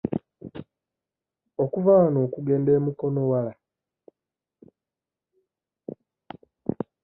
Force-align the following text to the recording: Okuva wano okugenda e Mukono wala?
Okuva 1.63 1.91
wano 1.99 2.19
okugenda 2.25 2.69
e 2.77 2.79
Mukono 2.85 3.21
wala? 3.31 3.53